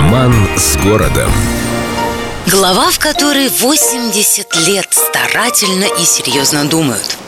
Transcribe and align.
Роман 0.00 0.32
с 0.56 0.78
городом. 0.78 1.30
Глава, 2.46 2.90
в 2.90 2.98
которой 2.98 3.50
80 3.50 4.56
лет 4.66 4.88
старательно 4.92 5.84
и 6.00 6.04
серьезно 6.06 6.64
думают. 6.64 7.19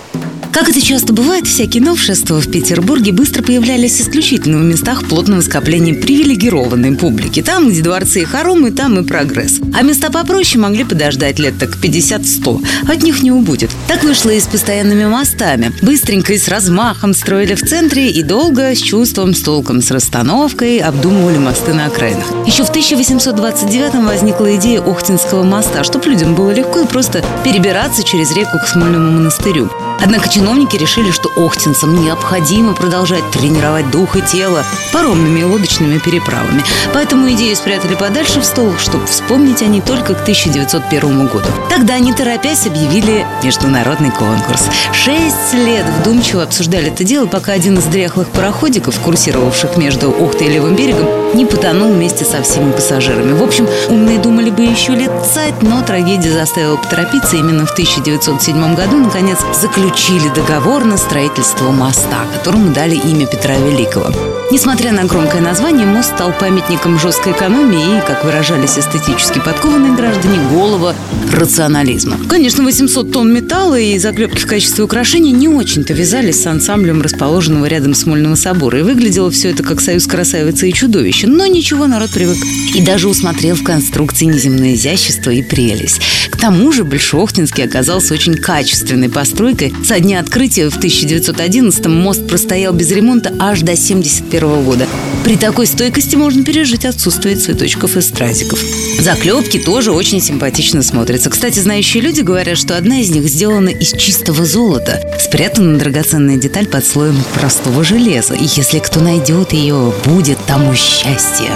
Как 0.53 0.69
это 0.69 0.83
часто 0.83 1.15
бывает, 1.15 1.47
всякие 1.47 1.83
новшества 1.83 2.39
в 2.39 2.51
Петербурге 2.51 3.11
быстро 3.13 3.43
появлялись 3.43 3.99
исключительно 4.03 4.59
в 4.59 4.63
местах 4.63 5.03
плотного 5.09 5.41
скопления 5.41 5.95
привилегированной 5.95 6.95
публики. 6.95 7.41
Там, 7.41 7.71
где 7.71 7.81
дворцы 7.81 8.21
и 8.21 8.25
хоромы, 8.25 8.71
там 8.71 8.99
и 8.99 9.03
прогресс. 9.03 9.61
А 9.73 9.81
места 9.81 10.11
попроще 10.11 10.61
могли 10.61 10.85
подождать 10.85 11.39
лет 11.39 11.55
так 11.59 11.71
50-100. 11.83 12.67
От 12.87 13.03
них 13.03 13.23
не 13.23 13.33
убудет. 13.33 13.71
Так 13.89 14.05
вышло 14.05 14.29
и 14.29 14.39
с 14.39 14.47
постоянными 14.47 15.07
мостами. 15.07 15.73
Быстренько 15.81 16.35
и 16.35 16.39
с 16.39 16.49
размахом 16.49 17.15
строили 17.15 17.55
в 17.55 17.63
центре 17.63 18.11
и 18.11 18.23
долго, 18.23 18.75
с 18.75 18.79
чувством, 18.79 19.35
с 19.35 19.41
толком, 19.41 19.81
с 19.81 19.91
расстановкой 19.91 20.81
обдумывали 20.81 21.39
мосты 21.39 21.73
на 21.73 21.87
окраинах. 21.87 22.27
Еще 22.47 22.65
в 22.65 22.69
1829 22.69 24.05
возникла 24.05 24.55
идея 24.57 24.83
Охтинского 24.83 25.45
моста, 25.45 25.83
чтобы 25.83 26.11
людям 26.11 26.35
было 26.35 26.51
легко 26.51 26.81
и 26.81 26.87
просто 26.87 27.25
перебираться 27.43 28.05
через 28.05 28.37
реку 28.37 28.59
к 28.63 28.69
Смольному 28.69 29.13
монастырю. 29.13 29.71
Однако 30.03 30.29
чиновники 30.29 30.77
решили, 30.77 31.13
что 31.13 31.31
охтинцам 31.37 31.95
необходимо 32.03 32.75
продолжать 32.75 33.31
тренировать 33.31 33.89
дух 33.91 34.17
и 34.17 34.21
тело 34.21 34.65
паромными 34.93 35.41
и 35.41 35.45
лодочными 35.45 35.99
переправами. 35.99 36.65
Поэтому 36.93 37.31
идею 37.33 37.55
спрятали 37.55 37.95
подальше 37.95 38.41
в 38.41 38.45
стол, 38.45 38.73
чтобы 38.79 39.07
вспомнить 39.07 39.63
они 39.63 39.81
только 39.81 40.15
к 40.15 40.23
1901 40.23 41.27
году. 41.29 41.47
Тогда, 41.71 41.99
не 42.01 42.13
торопясь, 42.13 42.67
объявили 42.67 43.25
международный 43.45 44.11
конкурс. 44.11 44.65
Шесть 44.93 45.55
лет 45.55 45.87
вдумчиво 46.01 46.43
обсуждали 46.43 46.89
это 46.89 47.05
дело, 47.05 47.27
пока 47.27 47.53
один 47.53 47.79
из 47.79 47.85
дряхлых 47.85 48.29
пароходиков, 48.29 48.99
курсировавших 48.99 49.77
между 49.77 50.11
Охтой 50.11 50.49
и 50.49 50.51
Левым 50.51 50.75
берегом, 50.75 51.07
не 51.35 51.47
потонул 51.47 51.93
вместе 51.93 52.25
со 52.25 52.43
всеми 52.43 52.73
пассажирами. 52.73 53.33
В 53.39 53.43
общем, 53.43 53.69
умные 53.89 54.19
думали 54.19 54.51
бы 54.51 54.65
еще 54.65 54.93
лет 54.95 55.13
цать, 55.33 55.63
но 55.63 55.81
трагедия 55.83 56.33
заставила 56.33 56.77
поторопиться. 56.77 57.37
Именно 57.37 57.67
в 57.67 57.73
1907 57.73 58.75
году, 58.75 58.97
наконец, 58.99 59.39
заключили 59.55 59.92
договор 60.35 60.85
на 60.85 60.97
строительство 60.97 61.71
моста, 61.71 62.25
которому 62.33 62.73
дали 62.73 62.95
имя 62.95 63.27
Петра 63.27 63.57
Великого. 63.57 64.11
Несмотря 64.51 64.93
на 64.93 65.05
громкое 65.05 65.41
название, 65.41 65.87
мост 65.87 66.15
стал 66.15 66.33
памятником 66.33 66.99
жесткой 66.99 67.33
экономии 67.33 67.99
и, 67.99 68.07
как 68.07 68.25
выражались 68.25 68.79
эстетически 68.79 69.39
подкованные 69.39 69.95
граждане, 69.95 70.39
голова 70.51 70.95
рационализма. 71.33 72.19
Конечно, 72.29 72.65
800 72.65 73.13
тонн 73.13 73.33
металла 73.33 73.79
и 73.79 73.99
заклепки 73.99 74.39
в 74.39 74.47
качестве 74.47 74.85
украшений 74.85 75.33
не 75.33 75.49
очень-то 75.49 75.95
вязались 75.95 76.43
с 76.43 76.47
ансамблем 76.47 77.01
расположенного 77.03 77.67
рядом 77.67 77.95
Смольного 77.95 78.35
собора. 78.35 78.79
И 78.79 78.83
выглядело 78.83 79.31
все 79.31 79.51
это 79.51 79.63
как 79.63 79.81
союз 79.81 80.07
красавицы 80.07 80.69
и 80.69 80.73
чудовища. 80.73 81.29
Но 81.29 81.47
ничего, 81.47 81.87
народ 81.87 82.11
привык. 82.11 82.39
И 82.75 82.83
даже 82.83 83.09
усмотрел 83.09 83.57
в 83.57 83.63
конструкции 83.63 84.27
неземное 84.27 84.75
изящество 84.75 85.31
и 85.31 85.43
прелесть. 85.43 86.01
Тому 86.43 86.73
же 86.73 86.83
Большохтинский 86.83 87.63
оказался 87.63 88.15
очень 88.15 88.35
качественной 88.35 89.09
постройкой. 89.09 89.73
Со 89.85 90.01
дня 90.01 90.19
открытия 90.19 90.69
в 90.71 90.77
1911-м 90.77 91.95
мост 91.95 92.27
простоял 92.27 92.73
без 92.73 92.91
ремонта 92.91 93.33
аж 93.39 93.61
до 93.61 93.77
71 93.77 94.65
года. 94.65 94.89
При 95.23 95.37
такой 95.37 95.69
стойкости 95.69 96.17
можно 96.17 96.43
пережить 96.43 96.85
отсутствие 96.85 97.37
цветочков 97.37 97.97
и 97.97 98.01
стразиков. 98.01 98.59
Заклепки 98.99 99.61
тоже 99.61 99.93
очень 99.93 100.21
симпатично 100.21 100.83
смотрятся. 100.83 101.31
Кстати, 101.31 101.61
знающие 101.61 102.03
люди 102.03 102.23
говорят, 102.23 102.59
что 102.59 102.77
одна 102.77 102.99
из 102.99 103.11
них 103.11 103.29
сделана 103.29 103.69
из 103.69 103.93
чистого 103.93 104.45
золота. 104.45 105.01
Спрятана 105.21 105.79
драгоценная 105.79 106.39
деталь 106.39 106.67
под 106.67 106.85
слоем 106.85 107.23
простого 107.35 107.85
железа. 107.85 108.35
И 108.35 108.47
если 108.57 108.81
кто 108.81 108.99
найдет 108.99 109.53
ее, 109.53 109.95
будет 110.05 110.45
тому 110.45 110.75
счастье. 110.75 111.51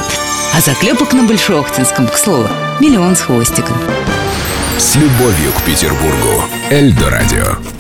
А 0.55 0.61
заклепок 0.61 1.13
на 1.13 1.25
Большохтинском, 1.25 2.07
к 2.07 2.17
слову, 2.17 2.49
миллион 2.81 3.17
с 3.17 3.23
хвостиком. 3.23 3.77
С 4.79 4.95
любовью 4.97 5.53
к 5.53 5.63
Петербургу. 5.63 6.45
Эльдо 6.71 7.09
радио. 7.09 7.76